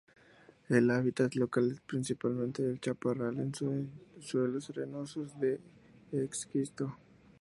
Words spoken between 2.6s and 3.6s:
el chaparral en